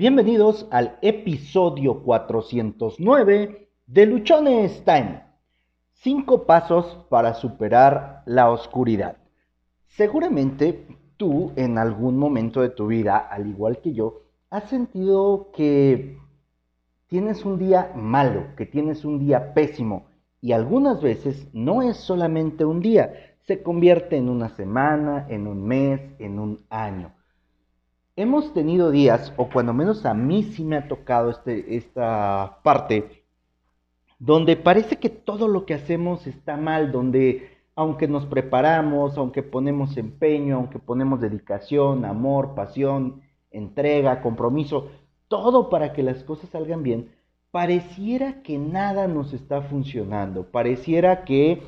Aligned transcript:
Bienvenidos 0.00 0.66
al 0.70 0.96
episodio 1.02 2.02
409 2.02 3.68
de 3.86 4.06
Luchones 4.06 4.82
Time. 4.82 5.22
Cinco 5.92 6.46
pasos 6.46 7.04
para 7.10 7.34
superar 7.34 8.22
la 8.24 8.48
oscuridad. 8.48 9.18
Seguramente 9.88 10.86
tú 11.18 11.52
en 11.54 11.76
algún 11.76 12.16
momento 12.16 12.62
de 12.62 12.70
tu 12.70 12.86
vida, 12.86 13.18
al 13.18 13.46
igual 13.46 13.82
que 13.82 13.92
yo, 13.92 14.22
has 14.48 14.70
sentido 14.70 15.50
que 15.52 16.16
tienes 17.06 17.44
un 17.44 17.58
día 17.58 17.92
malo, 17.94 18.56
que 18.56 18.64
tienes 18.64 19.04
un 19.04 19.18
día 19.18 19.52
pésimo. 19.52 20.06
Y 20.40 20.52
algunas 20.52 21.02
veces 21.02 21.46
no 21.52 21.82
es 21.82 21.98
solamente 21.98 22.64
un 22.64 22.80
día, 22.80 23.36
se 23.42 23.62
convierte 23.62 24.16
en 24.16 24.30
una 24.30 24.48
semana, 24.48 25.26
en 25.28 25.46
un 25.46 25.62
mes, 25.62 26.00
en 26.18 26.38
un 26.38 26.64
año. 26.70 27.12
Hemos 28.16 28.52
tenido 28.52 28.90
días, 28.90 29.32
o 29.36 29.48
cuando 29.48 29.72
menos 29.72 30.04
a 30.04 30.14
mí 30.14 30.42
sí 30.42 30.64
me 30.64 30.76
ha 30.76 30.88
tocado 30.88 31.30
este, 31.30 31.76
esta 31.76 32.58
parte, 32.62 33.24
donde 34.18 34.56
parece 34.56 34.96
que 34.96 35.08
todo 35.08 35.48
lo 35.48 35.64
que 35.64 35.74
hacemos 35.74 36.26
está 36.26 36.56
mal, 36.56 36.92
donde 36.92 37.48
aunque 37.74 38.08
nos 38.08 38.26
preparamos, 38.26 39.16
aunque 39.16 39.42
ponemos 39.42 39.96
empeño, 39.96 40.56
aunque 40.56 40.78
ponemos 40.78 41.20
dedicación, 41.20 42.04
amor, 42.04 42.54
pasión, 42.54 43.22
entrega, 43.50 44.20
compromiso, 44.20 44.88
todo 45.28 45.70
para 45.70 45.92
que 45.92 46.02
las 46.02 46.22
cosas 46.24 46.50
salgan 46.50 46.82
bien, 46.82 47.12
pareciera 47.50 48.42
que 48.42 48.58
nada 48.58 49.06
nos 49.08 49.32
está 49.32 49.62
funcionando, 49.62 50.50
pareciera 50.50 51.24
que 51.24 51.62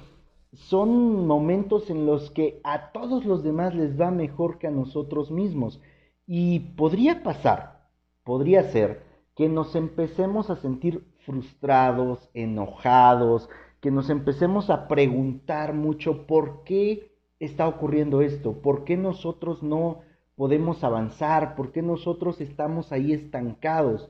son 0.53 1.27
momentos 1.27 1.89
en 1.89 2.05
los 2.05 2.31
que 2.31 2.61
a 2.63 2.93
todos 2.93 3.25
los 3.25 3.43
demás 3.43 3.75
les 3.75 3.99
va 3.99 4.11
mejor 4.11 4.59
que 4.59 4.67
a 4.67 4.71
nosotros 4.71 5.31
mismos. 5.31 5.81
Y 6.27 6.61
podría 6.77 7.23
pasar, 7.23 7.89
podría 8.25 8.65
ser, 8.65 9.03
que 9.35 9.49
nos 9.49 9.75
empecemos 9.75 10.51
a 10.51 10.57
sentir 10.57 11.05
frustrados, 11.25 12.29
enojados, 12.35 13.49
que 13.81 13.91
nos 13.91 14.11
empecemos 14.11 14.71
a 14.71 14.89
preguntar 14.89 15.75
mucho 15.75 16.27
por 16.27 16.65
qué 16.65 17.13
está 17.41 17.67
ocurriendo 17.67 18.23
esto, 18.23 18.61
por 18.63 18.85
qué 18.85 18.97
nosotros 18.97 19.63
no 19.63 20.03
podemos 20.37 20.85
avanzar, 20.85 21.57
por 21.57 21.73
qué 21.73 21.83
nosotros 21.83 22.41
estamos 22.41 22.93
ahí 22.93 23.13
estancados. 23.13 24.09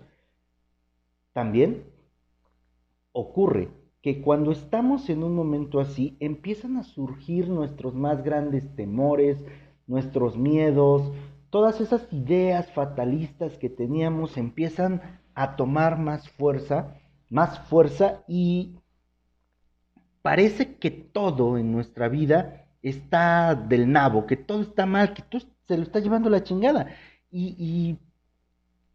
También 1.32 1.84
ocurre 3.12 3.68
que 4.02 4.20
cuando 4.20 4.50
estamos 4.50 5.08
en 5.08 5.22
un 5.22 5.34
momento 5.34 5.80
así, 5.80 6.16
empiezan 6.20 6.76
a 6.76 6.82
surgir 6.82 7.48
nuestros 7.48 7.94
más 7.94 8.24
grandes 8.24 8.74
temores, 8.74 9.42
nuestros 9.86 10.36
miedos, 10.36 11.12
todas 11.52 11.82
esas 11.82 12.10
ideas 12.10 12.72
fatalistas 12.72 13.58
que 13.58 13.68
teníamos 13.68 14.38
empiezan 14.38 15.20
a 15.34 15.54
tomar 15.54 15.98
más 15.98 16.30
fuerza, 16.30 16.96
más 17.28 17.60
fuerza 17.68 18.24
y 18.26 18.78
parece 20.22 20.76
que 20.76 20.90
todo 20.90 21.58
en 21.58 21.70
nuestra 21.70 22.08
vida 22.08 22.64
está 22.80 23.54
del 23.54 23.92
nabo, 23.92 24.26
que 24.26 24.38
todo 24.38 24.62
está 24.62 24.86
mal, 24.86 25.12
que 25.12 25.20
todo 25.20 25.42
se 25.68 25.76
lo 25.76 25.82
está 25.82 26.00
llevando 26.00 26.30
la 26.30 26.42
chingada. 26.42 26.86
Y, 27.30 27.54
y 27.58 27.98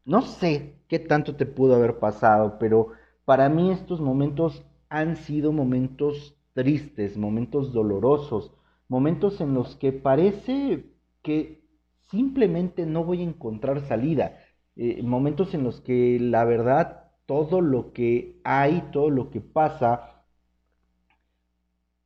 no 0.03 0.23
sé 0.23 0.79
qué 0.87 0.97
tanto 0.97 1.35
te 1.35 1.45
pudo 1.45 1.75
haber 1.75 1.99
pasado, 1.99 2.57
pero 2.57 2.93
para 3.23 3.49
mí 3.49 3.69
estos 3.69 4.01
momentos 4.01 4.65
han 4.89 5.15
sido 5.15 5.51
momentos 5.51 6.35
tristes, 6.53 7.17
momentos 7.17 7.71
dolorosos, 7.71 8.51
momentos 8.87 9.41
en 9.41 9.53
los 9.53 9.75
que 9.75 9.91
parece 9.91 10.87
que 11.21 11.66
simplemente 12.09 12.85
no 12.85 13.03
voy 13.03 13.21
a 13.21 13.25
encontrar 13.25 13.81
salida, 13.87 14.39
eh, 14.75 15.01
momentos 15.03 15.53
en 15.53 15.63
los 15.63 15.81
que 15.81 16.17
la 16.19 16.45
verdad 16.45 17.07
todo 17.25 17.61
lo 17.61 17.93
que 17.93 18.39
hay, 18.43 18.81
todo 18.91 19.09
lo 19.09 19.29
que 19.29 19.41
pasa, 19.41 20.23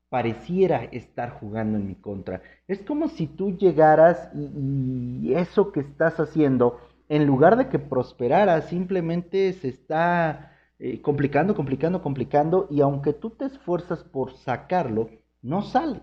pareciera 0.10 0.84
estar 0.86 1.30
jugando 1.40 1.78
en 1.78 1.88
mi 1.88 1.96
contra. 1.96 2.42
Es 2.68 2.82
como 2.82 3.08
si 3.08 3.28
tú 3.28 3.56
llegaras 3.58 4.30
y, 4.36 5.34
eso 5.34 5.72
que 5.72 5.80
estás 5.80 6.20
haciendo, 6.20 6.80
en 7.08 7.26
lugar 7.26 7.56
de 7.56 7.70
que 7.70 7.80
prosperara, 7.80 8.62
simplemente 8.64 9.54
se 9.54 9.70
está 9.70 10.52
eh, 10.80 11.02
complicando, 11.02 11.56
complicando, 11.56 12.02
complicando, 12.02 12.68
y 12.70 12.82
aunque 12.82 13.14
tú 13.14 13.30
te 13.30 13.46
esfuerzas 13.46 14.04
por 14.04 14.34
sacarlo, 14.34 15.10
no 15.42 15.62
sale. 15.62 16.02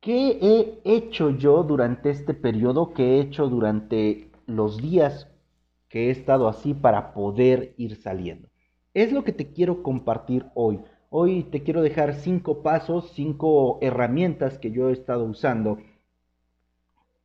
¿Qué 0.00 0.38
he 0.40 0.80
hecho 0.90 1.28
yo 1.28 1.62
durante 1.62 2.08
este 2.08 2.32
periodo? 2.32 2.94
¿Qué 2.94 3.16
he 3.16 3.20
hecho 3.20 3.50
durante 3.50 4.30
los 4.46 4.78
días 4.80 5.28
que 5.90 6.06
he 6.06 6.10
estado 6.10 6.48
así 6.48 6.72
para 6.72 7.12
poder 7.12 7.74
ir 7.76 7.96
saliendo? 7.96 8.48
Es 8.94 9.12
lo 9.12 9.24
que 9.24 9.32
te 9.32 9.52
quiero 9.52 9.82
compartir 9.82 10.46
hoy. 10.54 10.80
Hoy 11.10 11.42
te 11.42 11.62
quiero 11.62 11.82
dejar 11.82 12.14
cinco 12.14 12.62
pasos, 12.62 13.10
cinco 13.12 13.78
herramientas 13.82 14.56
que 14.56 14.70
yo 14.70 14.88
he 14.88 14.92
estado 14.92 15.24
usando 15.24 15.76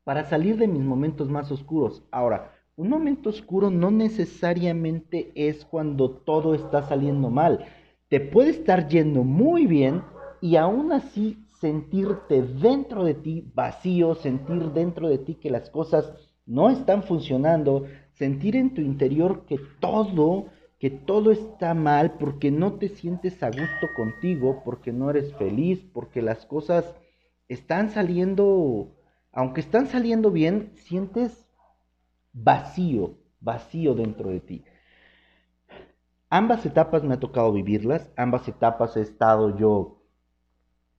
para 0.04 0.26
salir 0.26 0.58
de 0.58 0.68
mis 0.68 0.82
momentos 0.82 1.30
más 1.30 1.50
oscuros. 1.54 2.04
Ahora, 2.12 2.52
un 2.76 2.90
momento 2.90 3.30
oscuro 3.30 3.70
no 3.70 3.90
necesariamente 3.90 5.32
es 5.34 5.64
cuando 5.64 6.12
todo 6.12 6.54
está 6.54 6.84
saliendo 6.84 7.30
mal. 7.30 7.68
Te 8.10 8.20
puede 8.20 8.50
estar 8.50 8.90
yendo 8.90 9.24
muy 9.24 9.66
bien 9.66 10.04
y 10.42 10.58
aún 10.58 10.92
así 10.92 11.45
sentirte 11.66 12.44
dentro 12.44 13.04
de 13.06 13.16
ti 13.16 13.52
vacío, 13.56 14.14
sentir 14.14 14.72
dentro 14.72 15.10
de 15.10 15.18
ti 15.18 15.34
que 15.34 15.50
las 15.50 15.72
cosas 15.72 16.14
no 16.46 16.70
están 16.70 17.02
funcionando, 17.02 17.88
sentir 18.14 18.56
en 18.56 18.76
tu 18.76 18.82
interior 18.82 19.48
que 19.48 19.58
todo, 19.80 20.46
que 20.78 20.92
todo 20.92 21.32
está 21.32 21.74
mal 21.74 22.18
porque 22.20 22.52
no 22.52 22.74
te 22.74 22.90
sientes 22.90 23.42
a 23.42 23.48
gusto 23.48 23.88
contigo, 23.96 24.62
porque 24.64 24.94
no 24.94 25.10
eres 25.10 25.34
feliz, 25.38 25.84
porque 25.92 26.22
las 26.22 26.46
cosas 26.46 26.86
están 27.48 27.90
saliendo, 27.90 28.92
aunque 29.32 29.62
están 29.62 29.88
saliendo 29.88 30.30
bien, 30.30 30.72
sientes 30.76 31.48
vacío, 32.32 33.16
vacío 33.40 33.96
dentro 33.96 34.30
de 34.30 34.40
ti. 34.40 34.64
Ambas 36.30 36.64
etapas 36.64 37.04
me 37.04 37.16
ha 37.16 37.20
tocado 37.20 37.52
vivirlas, 37.52 38.12
ambas 38.16 38.48
etapas 38.48 38.96
he 38.98 39.02
estado 39.02 39.58
yo 39.58 39.95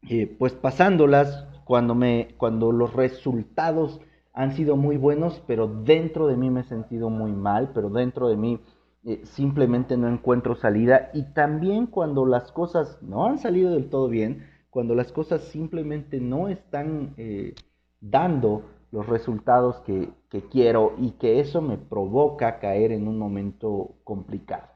eh, 0.08 0.34
pues 0.38 0.52
pasándolas 0.54 1.46
cuando, 1.64 1.94
me, 1.94 2.34
cuando 2.38 2.72
los 2.72 2.92
resultados 2.94 4.00
han 4.32 4.52
sido 4.54 4.76
muy 4.76 4.96
buenos, 4.98 5.42
pero 5.46 5.66
dentro 5.66 6.26
de 6.26 6.36
mí 6.36 6.50
me 6.50 6.60
he 6.60 6.64
sentido 6.64 7.10
muy 7.10 7.32
mal, 7.32 7.70
pero 7.74 7.88
dentro 7.88 8.28
de 8.28 8.36
mí 8.36 8.60
eh, 9.04 9.22
simplemente 9.24 9.96
no 9.96 10.08
encuentro 10.08 10.56
salida. 10.56 11.10
Y 11.14 11.32
también 11.32 11.86
cuando 11.86 12.26
las 12.26 12.52
cosas 12.52 12.98
no 13.02 13.26
han 13.26 13.38
salido 13.38 13.72
del 13.72 13.88
todo 13.88 14.08
bien, 14.08 14.46
cuando 14.70 14.94
las 14.94 15.10
cosas 15.10 15.42
simplemente 15.42 16.20
no 16.20 16.48
están 16.48 17.14
eh, 17.16 17.54
dando 18.00 18.64
los 18.92 19.06
resultados 19.06 19.80
que, 19.80 20.12
quiero 20.50 20.92
y 20.98 21.12
que 21.12 21.40
eso 21.40 21.62
me 21.62 21.78
provoca 21.78 22.58
caer 22.58 22.92
en 22.92 23.08
un 23.08 23.18
momento 23.18 23.94
complicado. 24.04 24.75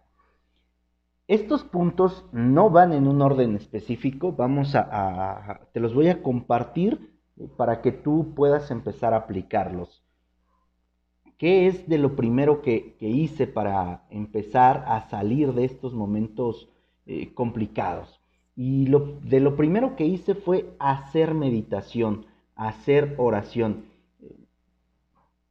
Estos 1.30 1.62
puntos 1.62 2.24
no 2.32 2.70
van 2.70 2.92
en 2.92 3.06
un 3.06 3.22
orden 3.22 3.54
específico, 3.54 4.32
vamos 4.32 4.74
a, 4.74 5.60
te 5.72 5.78
los 5.78 5.94
voy 5.94 6.08
a 6.08 6.24
compartir 6.24 7.14
para 7.56 7.82
que 7.82 7.92
tú 7.92 8.34
puedas 8.34 8.72
empezar 8.72 9.14
a 9.14 9.18
aplicarlos. 9.18 10.02
¿Qué 11.38 11.68
es 11.68 11.88
de 11.88 11.98
lo 11.98 12.16
primero 12.16 12.62
que, 12.62 12.96
hice 12.98 13.46
para 13.46 14.08
empezar 14.10 14.82
a 14.88 15.08
salir 15.08 15.52
de 15.54 15.66
estos 15.66 15.94
momentos 15.94 16.68
eh, 17.06 17.32
complicados? 17.32 18.20
Y 18.56 18.88
lo, 18.88 19.20
de 19.22 19.38
lo 19.38 19.54
primero 19.54 19.94
que 19.94 20.06
hice 20.06 20.34
fue 20.34 20.74
hacer 20.80 21.34
meditación, 21.34 22.26
hacer 22.56 23.14
oración. 23.18 23.84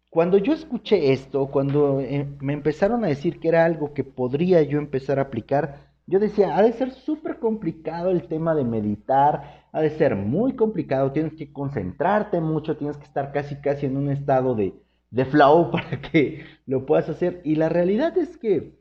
Cuando 0.09 0.37
yo 0.39 0.53
escuché 0.53 1.11
esto, 1.13 1.47
cuando 1.51 1.99
eh, 1.99 2.27
me 2.41 2.53
empezaron 2.53 3.03
a 3.03 3.07
decir 3.07 3.39
que 3.39 3.47
era 3.47 3.65
algo 3.65 3.93
que 3.93 4.03
podría 4.03 4.61
yo 4.63 4.79
empezar 4.79 5.19
a 5.19 5.23
aplicar, 5.23 5.91
yo 6.07 6.19
decía, 6.19 6.57
ha 6.57 6.63
de 6.63 6.73
ser 6.73 6.91
súper 6.91 7.37
complicado 7.39 8.09
el 8.09 8.27
tema 8.27 8.55
de 8.55 8.63
meditar, 8.63 9.67
ha 9.71 9.81
de 9.81 9.91
ser 9.91 10.15
muy 10.15 10.55
complicado, 10.55 11.11
tienes 11.11 11.33
que 11.33 11.53
concentrarte 11.53 12.41
mucho, 12.41 12.77
tienes 12.77 12.97
que 12.97 13.03
estar 13.03 13.31
casi 13.31 13.61
casi 13.61 13.85
en 13.85 13.97
un 13.97 14.09
estado 14.09 14.55
de, 14.55 14.73
de 15.11 15.25
flow 15.25 15.69
para 15.71 16.01
que 16.01 16.43
lo 16.65 16.85
puedas 16.87 17.09
hacer. 17.09 17.41
Y 17.43 17.55
la 17.55 17.69
realidad 17.69 18.17
es 18.17 18.37
que, 18.37 18.79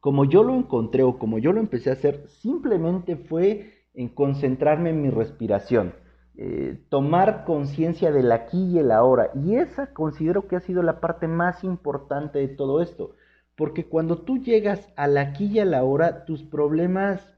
como 0.00 0.26
yo 0.26 0.42
lo 0.42 0.54
encontré 0.54 1.02
o 1.02 1.18
como 1.18 1.38
yo 1.38 1.52
lo 1.52 1.60
empecé 1.60 1.88
a 1.88 1.94
hacer, 1.94 2.28
simplemente 2.28 3.16
fue 3.16 3.86
en 3.94 4.08
concentrarme 4.10 4.90
en 4.90 5.00
mi 5.00 5.08
respiración. 5.10 5.94
Eh, 6.36 6.80
tomar 6.88 7.44
conciencia 7.44 8.10
del 8.10 8.32
aquí 8.32 8.64
y 8.72 8.78
el 8.78 8.90
ahora. 8.90 9.30
Y 9.34 9.56
esa 9.56 9.92
considero 9.92 10.48
que 10.48 10.56
ha 10.56 10.60
sido 10.60 10.82
la 10.82 11.00
parte 11.00 11.28
más 11.28 11.62
importante 11.64 12.38
de 12.38 12.48
todo 12.48 12.82
esto. 12.82 13.14
Porque 13.56 13.86
cuando 13.86 14.18
tú 14.18 14.38
llegas 14.38 14.88
al 14.96 15.18
aquí 15.18 15.46
y 15.46 15.58
al 15.60 15.74
ahora, 15.74 16.24
tus 16.24 16.42
problemas 16.42 17.34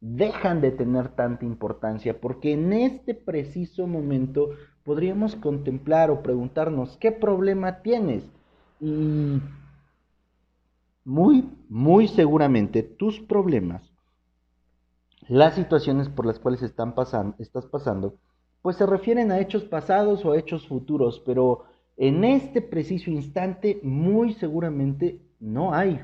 dejan 0.00 0.60
de 0.60 0.70
tener 0.70 1.08
tanta 1.08 1.44
importancia. 1.44 2.20
Porque 2.20 2.52
en 2.52 2.72
este 2.72 3.14
preciso 3.14 3.86
momento 3.86 4.50
podríamos 4.84 5.36
contemplar 5.36 6.10
o 6.10 6.22
preguntarnos, 6.22 6.96
¿qué 6.96 7.12
problema 7.12 7.82
tienes? 7.82 8.24
Y 8.80 9.40
muy, 11.04 11.50
muy 11.68 12.08
seguramente 12.08 12.82
tus 12.82 13.20
problemas, 13.20 13.82
las 15.26 15.54
situaciones 15.54 16.08
por 16.08 16.24
las 16.26 16.38
cuales 16.38 16.62
están 16.62 16.94
estás 17.38 17.66
pasando, 17.66 18.14
pues 18.68 18.76
se 18.76 18.84
refieren 18.84 19.32
a 19.32 19.40
hechos 19.40 19.64
pasados 19.64 20.26
o 20.26 20.32
a 20.32 20.38
hechos 20.38 20.68
futuros, 20.68 21.22
pero 21.24 21.64
en 21.96 22.22
este 22.22 22.60
preciso 22.60 23.10
instante 23.10 23.80
muy 23.82 24.34
seguramente 24.34 25.22
no 25.40 25.72
hay 25.72 26.02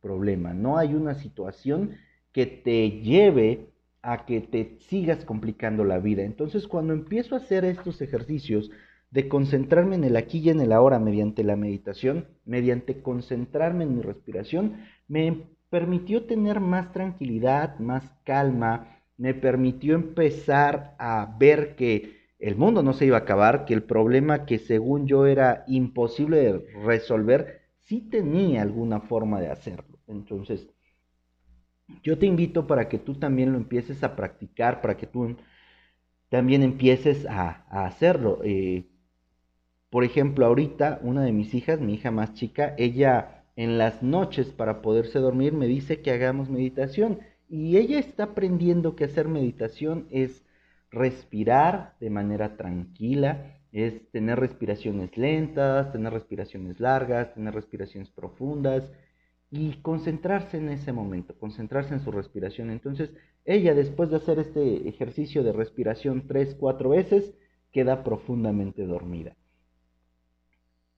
problema, 0.00 0.54
no 0.54 0.78
hay 0.78 0.94
una 0.94 1.12
situación 1.16 1.90
que 2.32 2.46
te 2.46 3.02
lleve 3.02 3.66
a 4.00 4.24
que 4.24 4.40
te 4.40 4.78
sigas 4.88 5.26
complicando 5.26 5.84
la 5.84 5.98
vida. 5.98 6.22
Entonces 6.22 6.66
cuando 6.66 6.94
empiezo 6.94 7.34
a 7.34 7.38
hacer 7.40 7.66
estos 7.66 8.00
ejercicios 8.00 8.70
de 9.10 9.28
concentrarme 9.28 9.96
en 9.96 10.04
el 10.04 10.16
aquí 10.16 10.38
y 10.38 10.48
en 10.48 10.62
el 10.62 10.72
ahora 10.72 10.98
mediante 10.98 11.44
la 11.44 11.56
meditación, 11.56 12.28
mediante 12.46 13.02
concentrarme 13.02 13.84
en 13.84 13.94
mi 13.94 14.00
respiración, 14.00 14.78
me 15.06 15.48
permitió 15.68 16.24
tener 16.24 16.60
más 16.60 16.92
tranquilidad, 16.92 17.78
más 17.78 18.10
calma, 18.24 18.95
me 19.18 19.34
permitió 19.34 19.94
empezar 19.94 20.94
a 20.98 21.36
ver 21.38 21.76
que 21.76 22.16
el 22.38 22.56
mundo 22.56 22.82
no 22.82 22.92
se 22.92 23.06
iba 23.06 23.16
a 23.16 23.20
acabar, 23.20 23.64
que 23.64 23.74
el 23.74 23.82
problema 23.82 24.44
que 24.44 24.58
según 24.58 25.06
yo 25.06 25.26
era 25.26 25.64
imposible 25.66 26.36
de 26.38 26.58
resolver, 26.84 27.62
sí 27.78 28.00
tenía 28.00 28.62
alguna 28.62 29.00
forma 29.00 29.40
de 29.40 29.48
hacerlo. 29.48 29.98
Entonces, 30.06 30.68
yo 32.02 32.18
te 32.18 32.26
invito 32.26 32.66
para 32.66 32.88
que 32.88 32.98
tú 32.98 33.14
también 33.14 33.52
lo 33.52 33.58
empieces 33.58 34.02
a 34.04 34.16
practicar, 34.16 34.80
para 34.80 34.96
que 34.96 35.06
tú 35.06 35.36
también 36.28 36.62
empieces 36.62 37.26
a, 37.26 37.64
hacerlo. 37.70 38.40
Eh, 38.44 38.86
por 39.88 40.04
ejemplo, 40.04 40.44
ahorita 40.44 41.00
una 41.02 41.22
de 41.22 41.32
mis 41.32 41.54
hijas, 41.54 41.80
mi 41.80 41.94
hija 41.94 42.10
más 42.10 42.34
chica, 42.34 42.74
ella 42.76 43.44
en 43.56 43.78
las 43.78 44.02
noches 44.02 44.48
para 44.48 44.82
poderse 44.82 45.18
dormir 45.18 45.54
me 45.54 45.66
dice 45.66 46.02
que 46.02 46.10
hagamos 46.10 46.50
meditación 46.50 47.20
y 47.48 47.76
ella 47.76 47.98
está 47.98 48.24
aprendiendo 48.24 48.96
que 48.96 49.04
hacer 49.04 49.28
meditación 49.28 50.06
es 50.10 50.44
respirar 50.90 51.94
de 52.00 52.10
manera 52.10 52.56
tranquila, 52.56 53.58
es 53.72 54.10
tener 54.10 54.40
respiraciones 54.40 55.16
lentas, 55.16 55.92
tener 55.92 56.12
respiraciones 56.12 56.80
largas, 56.80 57.34
tener 57.34 57.54
respiraciones 57.54 58.10
profundas 58.10 58.90
y 59.50 59.74
concentrarse 59.82 60.56
en 60.56 60.70
ese 60.70 60.92
momento, 60.92 61.38
concentrarse 61.38 61.94
en 61.94 62.00
su 62.00 62.10
respiración. 62.10 62.70
Entonces, 62.70 63.10
ella 63.44 63.74
después 63.74 64.10
de 64.10 64.16
hacer 64.16 64.38
este 64.38 64.88
ejercicio 64.88 65.44
de 65.44 65.52
respiración 65.52 66.26
tres, 66.26 66.56
cuatro 66.58 66.90
veces, 66.90 67.34
queda 67.70 68.02
profundamente 68.02 68.86
dormida. 68.86 69.36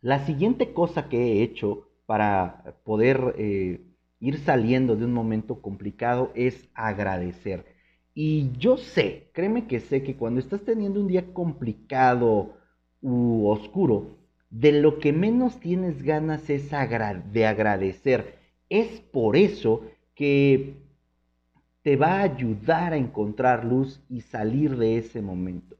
La 0.00 0.24
siguiente 0.24 0.72
cosa 0.72 1.08
que 1.08 1.18
he 1.18 1.42
hecho 1.42 1.88
para 2.06 2.76
poder 2.84 3.34
eh, 3.36 3.80
ir 4.20 4.38
saliendo 4.38 4.96
de 4.96 5.04
un 5.04 5.12
momento 5.12 5.60
complicado 5.60 6.32
es 6.34 6.68
agradecer. 6.74 7.64
Y 8.14 8.50
yo 8.58 8.76
sé, 8.76 9.30
créeme 9.32 9.66
que 9.66 9.80
sé 9.80 10.02
que 10.02 10.16
cuando 10.16 10.40
estás 10.40 10.62
teniendo 10.62 11.00
un 11.00 11.06
día 11.06 11.32
complicado 11.32 12.56
u 13.00 13.46
oscuro, 13.48 14.18
de 14.50 14.72
lo 14.72 14.98
que 14.98 15.12
menos 15.12 15.60
tienes 15.60 16.02
ganas 16.02 16.50
es 16.50 16.70
de 16.70 17.46
agradecer. 17.46 18.38
Es 18.68 19.00
por 19.00 19.36
eso 19.36 19.82
que 20.14 20.74
te 21.82 21.96
va 21.96 22.18
a 22.18 22.22
ayudar 22.22 22.92
a 22.92 22.96
encontrar 22.96 23.64
luz 23.64 24.02
y 24.08 24.22
salir 24.22 24.76
de 24.76 24.98
ese 24.98 25.22
momento 25.22 25.77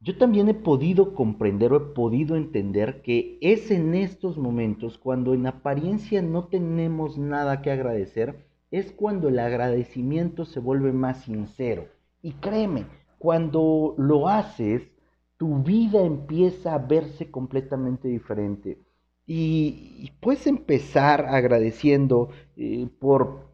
yo 0.00 0.16
también 0.16 0.48
he 0.48 0.54
podido 0.54 1.14
comprender 1.14 1.72
o 1.72 1.76
he 1.76 1.94
podido 1.94 2.36
entender 2.36 3.02
que 3.02 3.38
es 3.42 3.70
en 3.70 3.94
estos 3.94 4.38
momentos 4.38 4.96
cuando 4.96 5.34
en 5.34 5.46
apariencia 5.46 6.22
no 6.22 6.48
tenemos 6.48 7.18
nada 7.18 7.60
que 7.60 7.70
agradecer, 7.70 8.46
es 8.70 8.92
cuando 8.92 9.28
el 9.28 9.38
agradecimiento 9.38 10.46
se 10.46 10.58
vuelve 10.58 10.92
más 10.92 11.24
sincero. 11.24 11.86
Y 12.22 12.32
créeme, 12.32 12.86
cuando 13.18 13.94
lo 13.98 14.28
haces, 14.28 14.90
tu 15.36 15.62
vida 15.62 16.02
empieza 16.02 16.74
a 16.74 16.78
verse 16.78 17.30
completamente 17.30 18.08
diferente. 18.08 18.78
Y, 19.26 20.12
puedes 20.20 20.46
empezar 20.46 21.26
agradeciendo 21.26 22.30
eh, 22.56 22.88
por 22.98 23.50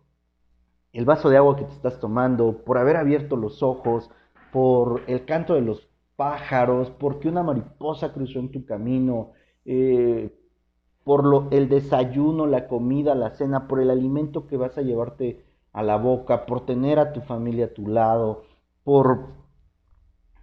el 0.92 1.04
vaso 1.04 1.28
de 1.28 1.37
agua 1.37 1.56
que 1.56 1.64
te 1.64 1.72
estás 1.72 1.99
tomando, 1.99 2.64
por 2.64 2.78
haber 2.78 2.96
abierto 2.96 3.37
los 3.37 3.62
ojos, 3.62 4.10
por 4.52 5.02
el 5.06 5.25
canto 5.25 5.54
de 5.54 5.60
los 5.60 5.88
pájaros, 6.16 6.90
porque 6.90 7.28
una 7.28 7.42
mariposa 7.42 8.12
cruzó 8.12 8.38
en 8.40 8.50
tu 8.50 8.64
camino, 8.64 9.32
eh, 9.64 10.34
por 11.04 11.24
lo, 11.24 11.48
el 11.50 11.68
desayuno, 11.68 12.46
la 12.46 12.66
comida, 12.68 13.14
la 13.14 13.30
cena, 13.30 13.68
por 13.68 13.80
el 13.80 13.90
alimento 13.90 14.46
que 14.46 14.56
vas 14.56 14.76
a 14.78 14.82
llevarte 14.82 15.44
a 15.72 15.82
la 15.82 15.96
boca, 15.96 16.46
por 16.46 16.66
tener 16.66 16.98
a 16.98 17.12
tu 17.12 17.20
familia 17.20 17.66
a 17.66 17.74
tu 17.74 17.86
lado, 17.86 18.42
por 18.82 19.28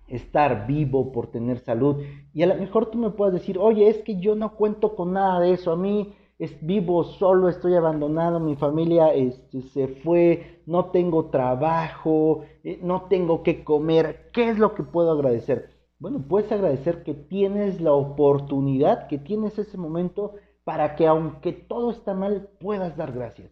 estar 0.07 0.67
vivo, 0.67 1.11
por 1.11 1.27
tener 1.27 1.59
salud. 1.59 1.97
Y 2.33 2.43
a 2.43 2.47
lo 2.47 2.55
mejor 2.55 2.87
tú 2.91 2.97
me 2.97 3.09
puedes 3.09 3.33
decir, 3.33 3.57
oye, 3.57 3.87
es 3.89 4.03
que 4.03 4.19
yo 4.19 4.35
no 4.35 4.55
cuento 4.55 4.95
con 4.95 5.13
nada 5.13 5.39
de 5.39 5.53
eso, 5.53 5.71
a 5.71 5.77
mí 5.77 6.13
es, 6.39 6.65
vivo 6.65 7.03
solo, 7.03 7.49
estoy 7.49 7.75
abandonado, 7.75 8.39
mi 8.39 8.55
familia 8.55 9.13
este, 9.13 9.61
se 9.61 9.87
fue, 9.87 10.61
no 10.65 10.85
tengo 10.91 11.29
trabajo, 11.29 12.43
eh, 12.63 12.79
no 12.81 13.03
tengo 13.03 13.43
que 13.43 13.63
comer. 13.63 14.29
¿Qué 14.33 14.49
es 14.49 14.57
lo 14.57 14.75
que 14.75 14.83
puedo 14.83 15.11
agradecer? 15.11 15.69
Bueno, 15.99 16.25
puedes 16.27 16.51
agradecer 16.51 17.03
que 17.03 17.13
tienes 17.13 17.79
la 17.79 17.93
oportunidad, 17.93 19.07
que 19.07 19.17
tienes 19.17 19.57
ese 19.57 19.77
momento 19.77 20.33
para 20.63 20.95
que 20.95 21.07
aunque 21.07 21.53
todo 21.53 21.91
está 21.91 22.13
mal, 22.13 22.49
puedas 22.59 22.97
dar 22.97 23.11
gracias. 23.11 23.51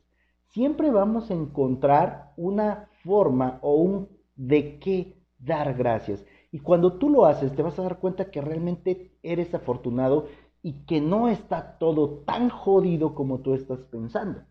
Siempre 0.50 0.92
vamos 0.92 1.31
a 1.31 1.33
encontrar 1.33 2.33
una 2.36 2.89
forma 3.04 3.60
o 3.62 3.75
un 3.75 4.10
de 4.36 4.80
qué 4.80 5.18
dar 5.39 5.75
gracias. 5.75 6.25
Y 6.51 6.60
cuando 6.60 6.98
tú 6.98 7.10
lo 7.10 7.25
haces, 7.25 7.56
te 7.56 7.62
vas 7.62 7.80
a 7.80 7.83
dar 7.83 8.00
cuenta 8.00 8.30
que 8.31 8.42
realmente 8.42 9.18
eres 9.24 9.54
afortunado 9.54 10.28
y 10.63 10.73
que 10.85 11.01
no 11.01 11.27
está 11.29 11.77
todo 11.77 12.23
tan 12.25 12.49
jodido 12.49 13.15
como 13.15 13.39
tú 13.39 13.53
estás 13.53 13.79
pensando. 13.79 14.41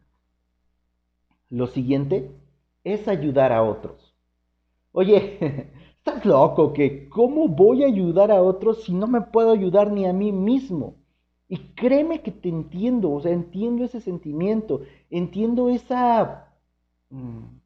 Lo 1.48 1.66
siguiente 1.66 2.30
es 2.84 3.08
ayudar 3.08 3.52
a 3.52 3.62
otros. 3.62 4.14
Oye, 4.92 5.72
estás 5.98 6.24
loco 6.24 6.72
que 6.72 7.08
cómo 7.08 7.48
voy 7.48 7.84
a 7.84 7.88
ayudar 7.88 8.30
a 8.30 8.42
otros 8.42 8.84
si 8.84 8.92
no 8.92 9.06
me 9.06 9.20
puedo 9.20 9.52
ayudar 9.52 9.92
ni 9.92 10.06
a 10.06 10.12
mí 10.12 10.32
mismo. 10.32 10.96
Y 11.48 11.58
créeme 11.74 12.22
que 12.22 12.30
te 12.30 12.48
entiendo, 12.48 13.10
o 13.10 13.20
sea, 13.20 13.32
entiendo 13.32 13.84
ese 13.84 14.00
sentimiento, 14.00 14.82
entiendo 15.10 15.69
esa 15.69 16.55
mm, 17.10 17.60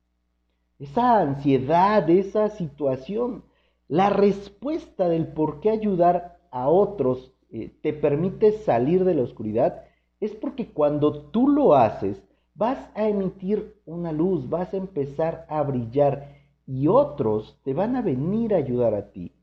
esa 0.79 1.21
ansiedad, 1.21 2.09
esa 2.11 2.51
situación. 2.51 3.45
La 3.89 4.11
respuesta 4.11 5.09
del 5.09 5.29
por 5.29 5.61
qué 5.61 5.71
ayudar 5.71 6.39
a 6.51 6.69
otros 6.69 7.34
eh, 7.57 7.73
te 7.83 7.93
permite 7.93 8.51
salir 8.51 9.05
de 9.05 9.15
la 9.15 9.23
oscuridad, 9.23 9.85
es 10.19 10.33
porque 10.35 10.73
cuando 10.73 11.31
tú 11.31 11.47
lo 11.47 11.77
haces, 11.77 12.21
vas 12.57 12.91
a 12.97 13.09
emitir 13.09 13.81
una 13.87 14.11
luz, 14.11 14.51
vas 14.51 14.75
a 14.75 14.77
empezar 14.77 15.47
a 15.49 15.63
brillar 15.63 16.35
y 16.67 16.89
otros 16.89 17.57
te 17.63 17.73
van 17.73 17.95
a 17.95 18.03
venir 18.03 18.55
a 18.55 18.57
ayudar 18.57 18.95
a 18.95 19.13
ti. 19.13 19.37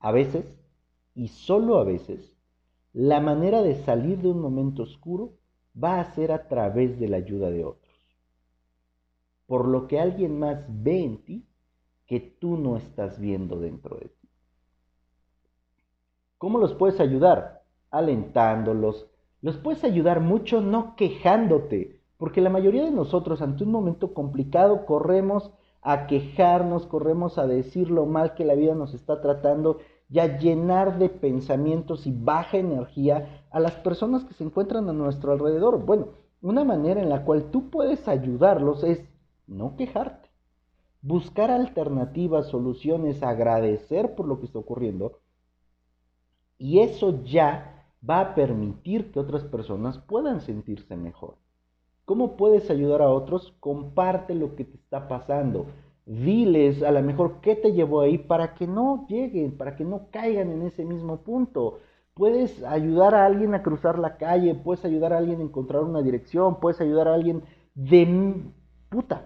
A 0.00 0.10
veces, 0.10 0.46
y 1.14 1.28
solo 1.28 1.78
a 1.78 1.84
veces, 1.84 2.36
la 2.92 3.20
manera 3.20 3.62
de 3.62 3.76
salir 3.76 4.18
de 4.18 4.30
un 4.30 4.40
momento 4.40 4.82
oscuro 4.82 5.34
va 5.80 6.00
a 6.00 6.12
ser 6.16 6.32
a 6.32 6.48
través 6.48 6.98
de 6.98 7.06
la 7.06 7.18
ayuda 7.18 7.50
de 7.50 7.64
otros. 7.64 7.94
Por 9.46 9.68
lo 9.68 9.86
que 9.86 10.00
alguien 10.00 10.40
más 10.40 10.64
ve 10.68 11.04
en 11.04 11.18
ti 11.18 11.46
que 12.04 12.18
tú 12.18 12.56
no 12.56 12.76
estás 12.76 13.20
viendo 13.20 13.60
dentro 13.60 13.96
de 13.96 14.08
ti. 14.08 14.23
¿Cómo 16.44 16.58
los 16.58 16.74
puedes 16.74 17.00
ayudar? 17.00 17.62
Alentándolos. 17.90 19.06
Los 19.40 19.56
puedes 19.56 19.82
ayudar 19.82 20.20
mucho 20.20 20.60
no 20.60 20.94
quejándote, 20.94 22.02
porque 22.18 22.42
la 22.42 22.50
mayoría 22.50 22.84
de 22.84 22.90
nosotros 22.90 23.40
ante 23.40 23.64
un 23.64 23.72
momento 23.72 24.12
complicado 24.12 24.84
corremos 24.84 25.52
a 25.80 26.06
quejarnos, 26.06 26.86
corremos 26.86 27.38
a 27.38 27.46
decir 27.46 27.88
lo 27.90 28.04
mal 28.04 28.34
que 28.34 28.44
la 28.44 28.56
vida 28.56 28.74
nos 28.74 28.92
está 28.92 29.22
tratando 29.22 29.78
y 30.10 30.18
a 30.18 30.36
llenar 30.36 30.98
de 30.98 31.08
pensamientos 31.08 32.06
y 32.06 32.12
baja 32.12 32.58
energía 32.58 33.46
a 33.50 33.58
las 33.58 33.76
personas 33.76 34.26
que 34.26 34.34
se 34.34 34.44
encuentran 34.44 34.86
a 34.90 34.92
nuestro 34.92 35.32
alrededor. 35.32 35.82
Bueno, 35.86 36.08
una 36.42 36.62
manera 36.62 37.00
en 37.00 37.08
la 37.08 37.24
cual 37.24 37.44
tú 37.44 37.70
puedes 37.70 38.06
ayudarlos 38.06 38.84
es 38.84 39.02
no 39.46 39.76
quejarte, 39.76 40.28
buscar 41.00 41.50
alternativas, 41.50 42.48
soluciones, 42.48 43.22
agradecer 43.22 44.14
por 44.14 44.28
lo 44.28 44.40
que 44.40 44.44
está 44.44 44.58
ocurriendo 44.58 45.23
y 46.58 46.80
eso 46.80 47.22
ya 47.24 47.86
va 48.08 48.20
a 48.20 48.34
permitir 48.34 49.10
que 49.10 49.20
otras 49.20 49.44
personas 49.44 49.98
puedan 49.98 50.40
sentirse 50.40 50.96
mejor. 50.96 51.36
¿Cómo 52.04 52.36
puedes 52.36 52.70
ayudar 52.70 53.00
a 53.00 53.08
otros? 53.08 53.54
Comparte 53.60 54.34
lo 54.34 54.56
que 54.56 54.64
te 54.64 54.76
está 54.76 55.08
pasando. 55.08 55.66
Diles 56.04 56.82
a 56.82 56.90
lo 56.90 57.02
mejor 57.02 57.40
qué 57.40 57.56
te 57.56 57.72
llevó 57.72 58.02
ahí 58.02 58.18
para 58.18 58.54
que 58.54 58.66
no 58.66 59.06
lleguen, 59.08 59.56
para 59.56 59.74
que 59.74 59.84
no 59.84 60.08
caigan 60.10 60.50
en 60.50 60.62
ese 60.62 60.84
mismo 60.84 61.22
punto. 61.22 61.80
puedes 62.12 62.62
ayudar 62.62 63.14
a 63.14 63.26
alguien 63.26 63.54
a 63.54 63.62
cruzar 63.62 63.98
la 63.98 64.16
calle, 64.18 64.54
puedes 64.54 64.84
ayudar 64.84 65.12
a 65.12 65.18
alguien 65.18 65.40
a 65.40 65.44
encontrar 65.44 65.82
una 65.82 66.02
dirección, 66.02 66.60
puedes 66.60 66.80
ayudar 66.80 67.08
a 67.08 67.14
alguien 67.14 67.42
de 67.74 68.06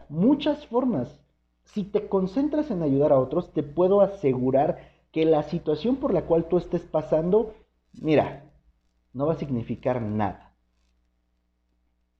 muchas 0.08 0.66
formas. 0.68 1.20
Si 1.64 1.84
te 1.84 2.08
concentras 2.08 2.70
en 2.70 2.82
ayudar 2.82 3.12
a 3.12 3.18
otros, 3.18 3.52
te 3.52 3.62
puedo 3.62 4.00
asegurar 4.00 4.78
que 5.12 5.24
la 5.24 5.42
situación 5.44 5.96
por 5.96 6.12
la 6.12 6.26
cual 6.26 6.48
tú 6.48 6.58
estés 6.58 6.82
pasando, 6.82 7.54
mira, 8.00 8.44
no 9.12 9.26
va 9.26 9.34
a 9.34 9.38
significar 9.38 10.02
nada. 10.02 10.54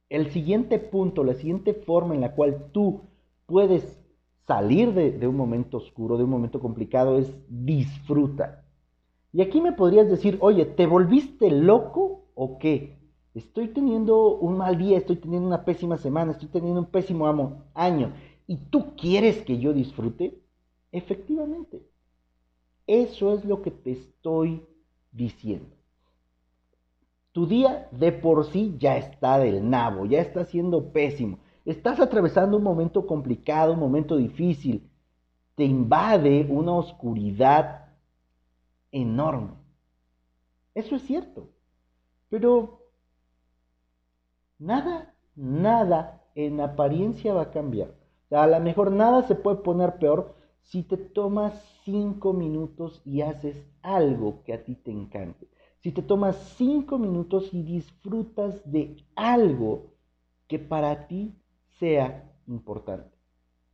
El 0.09 0.30
siguiente 0.30 0.78
punto, 0.78 1.23
la 1.23 1.35
siguiente 1.35 1.75
forma 1.75 2.14
en 2.14 2.23
la 2.23 2.35
cual 2.35 2.71
tú 2.73 3.02
puedes 3.47 3.99
salir 4.47 4.95
de, 4.95 5.28
un 5.28 5.37
momento 5.37 5.76
oscuro, 5.76 6.16
de 6.16 6.25
un 6.25 6.30
momento 6.30 6.61
complicado, 6.61 7.18
es 7.18 7.30
disfruta. 7.49 8.64
Y 9.33 9.42
aquí 9.42 9.61
me 9.61 9.73
podrías 9.73 10.09
decir, 10.09 10.38
oye, 10.40 10.64
¿te 10.64 10.87
volviste 10.87 11.50
loco 11.50 12.25
o 12.35 12.59
qué? 12.59 12.99
Estoy 13.35 13.68
teniendo 13.68 14.37
un 14.38 14.57
mal 14.57 14.78
día, 14.78 14.97
estoy 14.97 15.16
teniendo 15.16 15.47
una 15.47 15.66
pésima 15.66 15.99
semana, 15.99 16.33
estoy 16.33 16.49
teniendo 16.49 16.80
un 16.80 16.87
pésimo 16.87 17.66
año 17.75 18.14
y 18.47 18.57
tú 18.57 18.97
quieres 18.97 19.42
que 19.42 19.59
yo 19.59 19.75
disfrute, 19.75 20.40
efectivamente, 20.90 21.83
eso 22.88 23.35
es 23.35 23.45
lo 23.45 23.62
que 23.62 23.71
te 23.71 23.92
estoy 23.92 24.66
diciendo. 25.12 25.76
Tu 27.30 27.47
día 27.47 27.87
de 27.92 28.11
por 28.11 28.47
sí 28.47 28.75
ya 28.78 28.97
está 28.97 29.38
del 29.38 29.71
nabo, 29.71 30.07
ya 30.07 30.21
está 30.21 30.45
siendo 30.45 30.92
pésimo. 30.92 31.38
Estás 31.64 32.00
atravesando 32.00 32.57
un 32.57 32.64
momento 32.64 33.07
complicado, 33.07 33.75
un 33.75 33.78
momento 33.78 34.16
difícil. 34.16 34.90
Te 35.54 35.62
invade 35.62 36.45
una 36.50 36.73
oscuridad 36.73 37.87
enorme. 38.90 39.52
Eso 40.75 40.97
es 40.97 41.02
cierto. 41.02 41.50
Pero 42.28 42.80
nada, 44.59 45.14
nada 45.37 46.25
en 46.35 46.61
apariencia 46.61 47.33
va 47.33 47.42
a 47.42 47.50
cambiar 47.52 47.99
a 48.30 48.47
lo 48.47 48.61
mejor 48.61 48.92
nada 48.92 49.23
se 49.23 49.35
puede 49.35 49.59
poner 49.59 49.99
peor 49.99 50.35
si 50.62 50.82
te 50.82 50.96
tomas 50.96 51.54
cinco 51.84 52.32
minutos 52.32 53.00
y 53.04 53.22
haces 53.22 53.56
algo 53.82 54.42
que 54.44 54.52
a 54.52 54.64
ti 54.64 54.74
te 54.74 54.90
encante. 54.90 55.48
Si 55.80 55.92
te 55.92 56.02
tomas 56.02 56.36
cinco 56.56 56.98
minutos 56.98 57.54
y 57.54 57.62
disfrutas 57.62 58.70
de 58.70 58.96
algo 59.14 59.94
que 60.46 60.58
para 60.58 61.06
ti 61.06 61.34
sea 61.78 62.34
importante. 62.46 63.16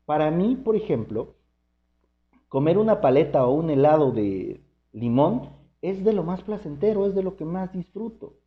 Para 0.04 0.30
mí, 0.30 0.56
por 0.56 0.76
ejemplo, 0.76 1.36
comer 2.48 2.78
una 2.78 3.00
paleta 3.00 3.46
o 3.46 3.54
un 3.54 3.70
helado 3.70 4.12
de 4.12 4.62
limón 4.92 5.50
es 5.80 6.04
de 6.04 6.12
lo 6.12 6.22
más 6.22 6.42
placentero, 6.42 7.06
es 7.06 7.14
de 7.14 7.22
lo 7.22 7.36
que 7.36 7.44
más 7.44 7.72
disfruto. 7.72 8.38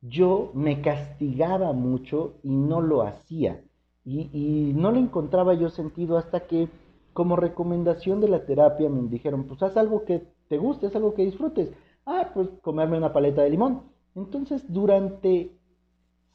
Yo 0.00 0.50
me 0.54 0.82
castigaba 0.82 1.72
mucho 1.72 2.38
y 2.42 2.50
no 2.50 2.80
lo 2.80 3.02
hacía. 3.02 3.64
Y, 4.06 4.72
no 4.74 4.92
le 4.92 5.00
encontraba 5.00 5.54
yo 5.54 5.68
sentido 5.68 6.16
hasta 6.16 6.46
que 6.46 6.68
como 7.12 7.34
recomendación 7.34 8.20
de 8.20 8.28
la 8.28 8.46
terapia 8.46 8.88
me 8.88 9.02
dijeron, 9.08 9.44
pues 9.44 9.60
haz 9.64 9.76
algo 9.76 10.04
que 10.04 10.22
te 10.48 10.58
guste, 10.58 10.86
haz 10.86 10.94
algo 10.94 11.14
que 11.14 11.24
disfrutes. 11.24 11.72
Ah, 12.06 12.30
pues 12.32 12.48
comerme 12.62 12.98
una 12.98 13.12
paleta 13.12 13.42
de 13.42 13.50
limón. 13.50 13.82
Entonces 14.14 14.64
durante 14.72 15.58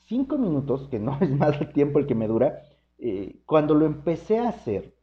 cinco 0.08 0.38
minutos, 0.38 0.90
que 0.90 1.00
no 1.00 1.18
es 1.22 1.32
más 1.32 1.60
el 1.62 1.72
tiempo 1.72 2.00
el 2.00 2.08
que 2.08 2.16
me 2.16 2.28
dura, 2.28 2.62
eh, 2.98 3.40
cuando 3.46 3.74
lo 3.74 3.86
empecé 3.86 4.40
a 4.40 4.50
hacer, 4.50 4.94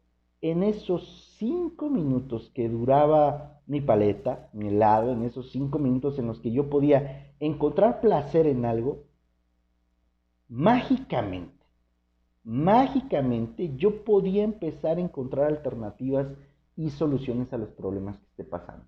en 0.42 0.62
esos 0.62 1.34
cinco 1.38 1.88
minutos 1.88 2.50
que 2.54 2.68
duraba 2.68 3.60
mi 3.66 3.80
paleta, 3.80 4.50
mi 4.52 4.68
helado, 4.68 5.12
en 5.12 5.24
esos 5.24 5.50
cinco 5.50 5.78
minutos 5.78 6.18
en 6.18 6.26
los 6.26 6.38
que 6.40 6.52
yo 6.52 6.68
podía 6.68 7.32
encontrar 7.40 8.00
placer 8.00 8.46
en 8.46 8.66
algo, 8.66 9.04
mágicamente 10.48 11.57
mágicamente 12.48 13.76
yo 13.76 14.04
podía 14.04 14.42
empezar 14.42 14.96
a 14.96 15.02
encontrar 15.02 15.48
alternativas 15.48 16.28
y 16.76 16.88
soluciones 16.88 17.52
a 17.52 17.58
los 17.58 17.68
problemas 17.72 18.16
que 18.16 18.24
esté 18.24 18.44
pasando. 18.44 18.86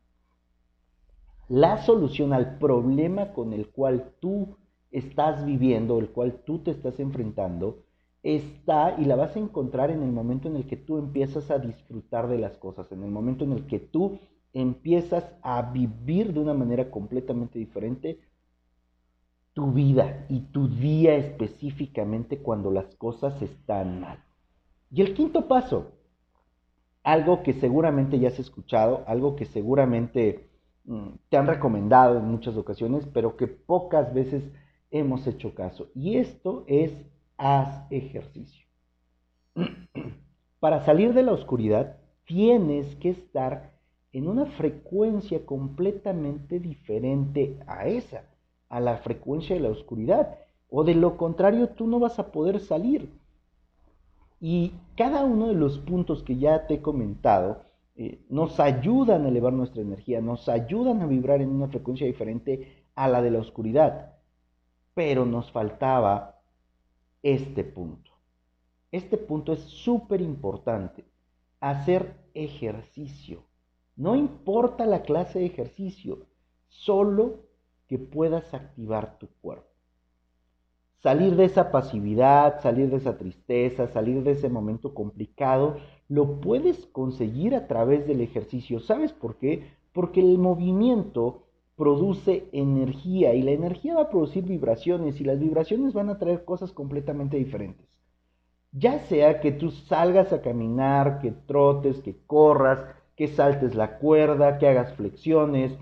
La 1.50 1.76
solución 1.82 2.32
al 2.32 2.56
problema 2.56 3.34
con 3.34 3.52
el 3.52 3.68
cual 3.68 4.14
tú 4.18 4.56
estás 4.90 5.44
viviendo, 5.44 5.98
el 5.98 6.08
cual 6.08 6.40
tú 6.46 6.60
te 6.60 6.70
estás 6.70 6.98
enfrentando, 7.00 7.84
está 8.22 8.98
y 8.98 9.04
la 9.04 9.16
vas 9.16 9.36
a 9.36 9.40
encontrar 9.40 9.90
en 9.90 10.02
el 10.04 10.10
momento 10.10 10.48
en 10.48 10.56
el 10.56 10.66
que 10.66 10.78
tú 10.78 10.96
empiezas 10.96 11.50
a 11.50 11.58
disfrutar 11.58 12.28
de 12.28 12.38
las 12.38 12.56
cosas, 12.56 12.90
en 12.92 13.02
el 13.02 13.10
momento 13.10 13.44
en 13.44 13.52
el 13.52 13.66
que 13.66 13.78
tú 13.78 14.18
empiezas 14.54 15.34
a 15.42 15.70
vivir 15.70 16.32
de 16.32 16.40
una 16.40 16.54
manera 16.54 16.90
completamente 16.90 17.58
diferente 17.58 18.20
tu 19.52 19.72
vida 19.72 20.26
y 20.28 20.40
tu 20.40 20.68
día 20.68 21.16
específicamente 21.16 22.38
cuando 22.38 22.70
las 22.70 22.94
cosas 22.96 23.40
están 23.42 24.00
mal. 24.00 24.24
Y 24.90 25.02
el 25.02 25.14
quinto 25.14 25.48
paso, 25.48 25.92
algo 27.02 27.42
que 27.42 27.54
seguramente 27.54 28.18
ya 28.18 28.28
has 28.28 28.38
escuchado, 28.38 29.04
algo 29.06 29.36
que 29.36 29.46
seguramente 29.46 30.48
mm, 30.84 31.08
te 31.28 31.36
han 31.36 31.46
recomendado 31.46 32.18
en 32.18 32.26
muchas 32.26 32.56
ocasiones, 32.56 33.06
pero 33.12 33.36
que 33.36 33.46
pocas 33.46 34.12
veces 34.14 34.44
hemos 34.90 35.26
hecho 35.26 35.54
caso. 35.54 35.88
Y 35.94 36.16
esto 36.16 36.64
es 36.66 36.92
haz 37.36 37.86
ejercicio. 37.90 38.66
Para 40.60 40.84
salir 40.84 41.14
de 41.14 41.22
la 41.22 41.32
oscuridad 41.32 41.96
tienes 42.24 42.94
que 42.96 43.10
estar 43.10 43.72
en 44.12 44.28
una 44.28 44.46
frecuencia 44.46 45.44
completamente 45.46 46.60
diferente 46.60 47.58
a 47.66 47.86
esa 47.86 48.24
a 48.70 48.80
la 48.80 48.96
frecuencia 48.96 49.54
de 49.54 49.60
la 49.60 49.68
oscuridad. 49.68 50.38
O 50.70 50.84
de 50.84 50.94
lo 50.94 51.18
contrario, 51.18 51.68
tú 51.68 51.86
no 51.86 51.98
vas 51.98 52.18
a 52.18 52.32
poder 52.32 52.60
salir. 52.60 53.10
Y 54.40 54.72
cada 54.96 55.24
uno 55.24 55.48
de 55.48 55.54
los 55.54 55.78
puntos 55.78 56.22
que 56.22 56.38
ya 56.38 56.66
te 56.66 56.74
he 56.74 56.80
comentado 56.80 57.64
eh, 57.96 58.24
nos 58.30 58.58
ayudan 58.60 59.26
a 59.26 59.28
elevar 59.28 59.52
nuestra 59.52 59.82
energía, 59.82 60.22
nos 60.22 60.48
ayudan 60.48 61.02
a 61.02 61.06
vibrar 61.06 61.42
en 61.42 61.50
una 61.50 61.68
frecuencia 61.68 62.06
diferente 62.06 62.86
a 62.94 63.08
la 63.08 63.20
de 63.20 63.30
la 63.30 63.40
oscuridad. 63.40 64.14
Pero 64.94 65.26
nos 65.26 65.50
faltaba 65.50 66.40
este 67.22 67.64
punto. 67.64 68.10
Este 68.92 69.18
punto 69.18 69.52
es 69.52 69.60
súper 69.60 70.20
importante. 70.20 71.04
Hacer 71.60 72.14
ejercicio. 72.32 73.42
No 73.96 74.16
importa 74.16 74.86
la 74.86 75.02
clase 75.02 75.40
de 75.40 75.46
ejercicio, 75.46 76.26
solo 76.68 77.49
que 77.90 77.98
puedas 77.98 78.54
activar 78.54 79.18
tu 79.18 79.26
cuerpo. 79.40 79.66
Salir 81.02 81.34
de 81.34 81.44
esa 81.44 81.72
pasividad, 81.72 82.60
salir 82.60 82.88
de 82.88 82.98
esa 82.98 83.18
tristeza, 83.18 83.88
salir 83.88 84.22
de 84.22 84.30
ese 84.30 84.48
momento 84.48 84.94
complicado, 84.94 85.78
lo 86.08 86.40
puedes 86.40 86.86
conseguir 86.86 87.52
a 87.56 87.66
través 87.66 88.06
del 88.06 88.20
ejercicio. 88.20 88.78
¿Sabes 88.78 89.12
por 89.12 89.38
qué? 89.38 89.72
Porque 89.92 90.20
el 90.20 90.38
movimiento 90.38 91.42
produce 91.74 92.44
energía 92.52 93.34
y 93.34 93.42
la 93.42 93.50
energía 93.50 93.96
va 93.96 94.02
a 94.02 94.10
producir 94.10 94.44
vibraciones 94.44 95.20
y 95.20 95.24
las 95.24 95.40
vibraciones 95.40 95.92
van 95.92 96.10
a 96.10 96.18
traer 96.18 96.44
cosas 96.44 96.70
completamente 96.70 97.38
diferentes. 97.38 97.88
Ya 98.70 99.00
sea 99.00 99.40
que 99.40 99.50
tú 99.50 99.72
salgas 99.72 100.32
a 100.32 100.42
caminar, 100.42 101.18
que 101.18 101.32
trotes, 101.32 101.98
que 102.02 102.14
corras, 102.28 102.84
que 103.16 103.26
saltes 103.26 103.74
la 103.74 103.98
cuerda, 103.98 104.58
que 104.58 104.68
hagas 104.68 104.92
flexiones, 104.94 105.76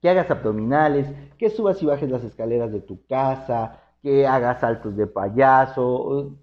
que 0.00 0.08
hagas 0.08 0.30
abdominales, 0.30 1.06
que 1.38 1.50
subas 1.50 1.82
y 1.82 1.86
bajes 1.86 2.10
las 2.10 2.24
escaleras 2.24 2.72
de 2.72 2.80
tu 2.80 3.04
casa, 3.06 3.80
que 4.02 4.26
hagas 4.26 4.60
saltos 4.60 4.96
de 4.96 5.06
payaso. 5.06 6.36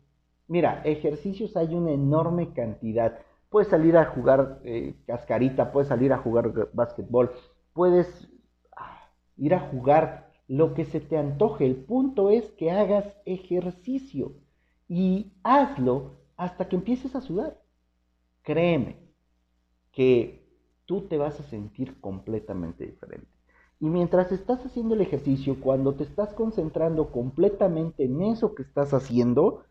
Mira, 0.48 0.82
ejercicios 0.86 1.58
hay 1.58 1.74
una 1.74 1.92
enorme 1.92 2.54
cantidad. 2.54 3.18
Puedes 3.50 3.70
salir 3.70 3.98
a 3.98 4.06
jugar 4.06 4.60
eh, 4.64 4.96
cascarita, 5.06 5.72
puedes 5.72 5.88
salir 5.88 6.14
a 6.14 6.18
jugar 6.18 6.54
básquetbol, 6.74 7.32
puedes 7.74 8.30
ah, 8.76 9.10
ir 9.38 9.56
a 9.56 9.60
jugar 9.60 10.32
lo 10.48 10.74
que 10.74 10.86
se 10.86 11.00
te 11.00 11.18
antoje. 11.18 11.66
El 11.66 11.76
punto 11.78 12.30
es 12.30 12.52
que 12.52 12.72
hagas 12.72 13.06
ejercicio 13.26 14.34
y 14.88 15.34
hazlo 15.44 16.18
hasta 16.38 16.68
que 16.68 16.76
empieces 16.76 17.16
a 17.16 17.22
sudar. 17.22 17.60
Créeme 18.44 18.98
que 19.92 20.48
tú 20.86 21.02
te 21.02 21.18
vas 21.18 21.40
a 21.40 21.44
sentir 21.44 22.00
completamente 22.00 22.86
diferente. 22.86 23.37
Y 23.80 23.90
mientras 23.90 24.32
estás 24.32 24.66
haciendo 24.66 24.96
el 24.96 25.02
ejercicio, 25.02 25.60
cuando 25.62 25.94
te 25.94 26.04
estás 26.04 26.34
concentrando 26.34 27.12
completamente 27.12 28.06
en 28.06 28.24
eso 28.24 28.56
que 28.56 28.64
estás 28.64 28.94
haciendo, 28.94 29.64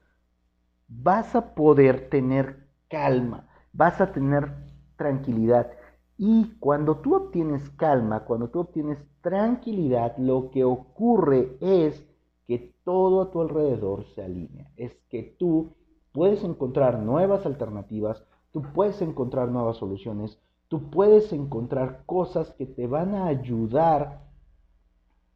vas 0.89 1.35
a 1.35 1.55
poder 1.55 2.09
tener 2.09 2.69
calma, 2.89 3.49
vas 3.73 4.01
a 4.01 4.13
tener 4.13 4.53
tranquilidad. 4.97 5.71
Y 6.17 6.57
cuando 6.61 6.99
tú 6.99 7.15
obtienes 7.15 7.69
calma, 7.71 8.25
cuando 8.25 8.49
tú 8.49 8.61
obtienes 8.61 8.99
tranquilidad, 9.21 10.17
lo 10.19 10.51
que 10.51 10.65
ocurre 10.65 11.57
es 11.61 12.07
que 12.47 12.75
todo 12.85 13.23
a 13.23 13.31
tu 13.31 13.41
alrededor 13.41 14.05
se 14.15 14.23
alinea. 14.23 14.71
Es 14.77 14.95
que 15.11 15.35
tú 15.39 15.73
puedes 16.13 16.45
encontrar 16.45 17.01
nuevas 17.01 17.45
alternativas, 17.45 18.25
tú 18.53 18.63
puedes 18.73 19.03
encontrar 19.03 19.49
nuevas 19.49 19.77
soluciones, 19.77 20.39
tú 20.69 20.91
puedes 20.91 21.33
encontrar 21.33 22.05
cosas 22.07 22.53
que 22.53 22.67
te 22.67 22.87
van 22.87 23.15
a 23.15 23.27
ayudar 23.27 24.27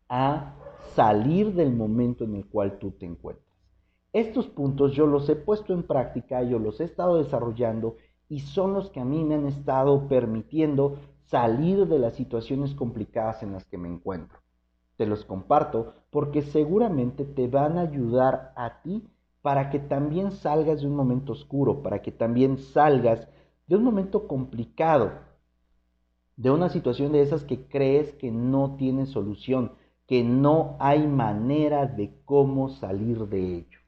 a 0.08 0.54
salir 0.94 1.54
del 1.54 1.72
momento 1.72 2.24
en 2.24 2.34
el 2.34 2.46
cual 2.46 2.78
tú 2.78 2.90
te 2.92 3.06
encuentras. 3.06 3.46
Estos 4.12 4.48
puntos 4.48 4.92
yo 4.92 5.06
los 5.06 5.28
he 5.28 5.36
puesto 5.36 5.72
en 5.72 5.84
práctica, 5.84 6.42
yo 6.42 6.58
los 6.58 6.80
he 6.80 6.84
estado 6.84 7.16
desarrollando 7.16 7.96
y 8.28 8.40
son 8.40 8.74
los 8.74 8.90
que 8.90 9.00
a 9.00 9.04
mí 9.04 9.24
me 9.24 9.36
han 9.36 9.46
estado 9.46 10.08
permitiendo 10.08 10.98
salir 11.26 11.86
de 11.86 12.00
las 12.00 12.14
situaciones 12.14 12.74
complicadas 12.74 13.42
en 13.44 13.52
las 13.52 13.64
que 13.66 13.78
me 13.78 13.88
encuentro. 13.88 14.40
Te 14.96 15.06
los 15.06 15.24
comparto 15.24 15.94
porque 16.10 16.42
seguramente 16.42 17.24
te 17.24 17.46
van 17.46 17.78
a 17.78 17.82
ayudar 17.82 18.52
a 18.56 18.82
ti 18.82 19.08
para 19.42 19.70
que 19.70 19.78
también 19.78 20.32
salgas 20.32 20.80
de 20.80 20.88
un 20.88 20.96
momento 20.96 21.32
oscuro, 21.32 21.82
para 21.82 22.02
que 22.02 22.10
también 22.10 22.58
salgas 22.58 23.28
de 23.70 23.76
un 23.76 23.84
momento 23.84 24.26
complicado, 24.26 25.12
de 26.36 26.50
una 26.50 26.70
situación 26.70 27.12
de 27.12 27.22
esas 27.22 27.44
que 27.44 27.68
crees 27.68 28.12
que 28.14 28.32
no 28.32 28.74
tiene 28.76 29.06
solución, 29.06 29.74
que 30.08 30.24
no 30.24 30.74
hay 30.80 31.06
manera 31.06 31.86
de 31.86 32.20
cómo 32.24 32.70
salir 32.70 33.28
de 33.28 33.58
ello. 33.58 33.78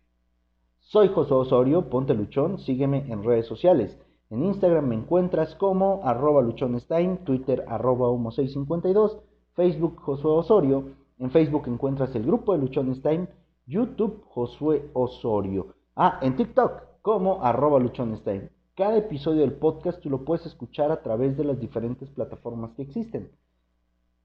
Soy 0.78 1.08
José 1.08 1.34
Osorio, 1.34 1.90
ponte 1.90 2.14
luchón, 2.14 2.60
sígueme 2.60 3.10
en 3.10 3.24
redes 3.24 3.46
sociales. 3.46 3.98
En 4.30 4.44
Instagram 4.44 4.86
me 4.86 4.94
encuentras 4.94 5.56
como 5.56 6.02
arroba 6.04 6.42
luchonestime, 6.42 7.16
Twitter 7.24 7.64
arroba 7.66 8.08
humo652, 8.08 9.18
Facebook 9.54 10.00
Josué 10.00 10.30
Osorio. 10.30 10.92
En 11.18 11.32
Facebook 11.32 11.64
encuentras 11.66 12.14
el 12.14 12.22
grupo 12.22 12.52
de 12.52 12.58
Luchonestime, 12.58 13.26
YouTube 13.66 14.22
Josué 14.28 14.90
Osorio. 14.92 15.74
Ah, 15.96 16.20
en 16.22 16.36
TikTok 16.36 16.82
como 17.02 17.42
arroba 17.42 17.80
luchonestime. 17.80 18.61
Cada 18.74 18.96
episodio 18.96 19.42
del 19.42 19.52
podcast 19.52 20.00
tú 20.00 20.08
lo 20.08 20.24
puedes 20.24 20.46
escuchar 20.46 20.90
a 20.92 21.02
través 21.02 21.36
de 21.36 21.44
las 21.44 21.60
diferentes 21.60 22.08
plataformas 22.08 22.72
que 22.72 22.80
existen. 22.80 23.30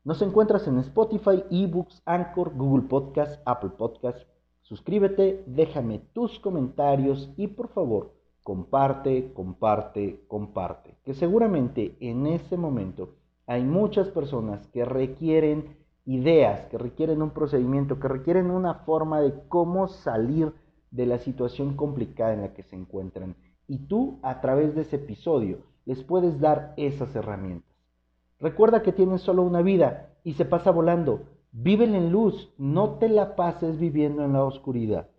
Nos 0.06 0.22
encuentras 0.22 0.66
en 0.70 0.80
Spotify, 0.80 1.44
eBooks, 1.52 2.02
Anchor, 2.06 2.56
Google 2.56 2.88
Podcast, 2.88 3.42
Apple 3.46 3.72
Podcast. 3.78 4.18
Suscríbete, 4.62 5.44
déjame 5.48 6.00
tus 6.14 6.40
comentarios 6.40 7.30
y 7.36 7.48
por 7.48 7.68
favor 7.68 8.14
comparte, 8.42 9.34
comparte, 9.34 10.24
comparte. 10.30 10.96
Que 11.04 11.14
seguramente 11.14 11.98
en 12.00 12.26
ese 12.26 12.56
momento 12.56 13.16
hay 13.48 13.66
muchas 13.66 14.08
personas 14.08 14.66
que 14.68 14.86
requieren 14.86 15.76
ideas, 16.06 16.68
que 16.68 16.78
requieren 16.78 17.22
un 17.22 17.32
procedimiento, 17.32 18.00
que 18.00 18.08
requieren 18.08 18.50
una 18.50 18.76
forma 18.76 19.20
de 19.20 19.34
cómo 19.50 19.90
salir 19.90 20.54
de 20.90 21.06
la 21.06 21.18
situación 21.18 21.76
complicada 21.76 22.34
en 22.34 22.44
la 22.44 22.54
que 22.54 22.64
se 22.64 22.78
encuentran. 22.78 23.36
Y 23.68 23.80
tú 23.88 24.20
a 24.24 24.42
través 24.42 24.76
de 24.76 24.82
ese 24.82 24.96
episodio 24.98 25.60
les 25.86 26.04
puedes 26.04 26.40
dar 26.40 26.74
esas 26.78 27.16
herramientas. 27.16 27.70
Recuerda 28.40 28.84
que 28.84 28.92
tienes 28.92 29.22
solo 29.22 29.44
una 29.44 29.62
vida 29.62 30.10
y 30.24 30.34
se 30.34 30.46
pasa 30.46 30.72
volando. 30.72 31.24
Vive 31.52 31.86
en 31.86 32.12
luz, 32.12 32.54
no 32.58 32.98
te 33.00 33.10
la 33.10 33.36
pases 33.36 33.80
viviendo 33.80 34.24
en 34.24 34.34
la 34.34 34.44
oscuridad. 34.44 35.10